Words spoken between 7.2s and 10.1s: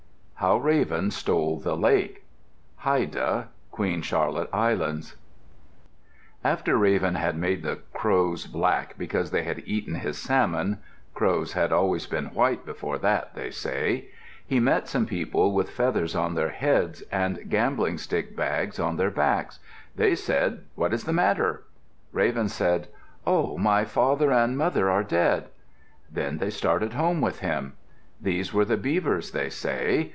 made the crows black because they had eaten